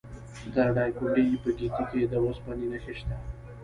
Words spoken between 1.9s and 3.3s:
کې د وسپنې نښې شته.